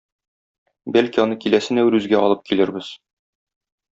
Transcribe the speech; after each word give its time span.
Бәлки 0.95 1.21
аны 1.25 1.37
киләсе 1.43 1.77
"Нәүрүзгә" 1.79 2.23
алып 2.29 2.43
килербез. 2.49 2.93